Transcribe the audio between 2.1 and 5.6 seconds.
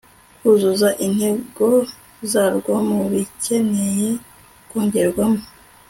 zarwo mu bikeneye kongerwamo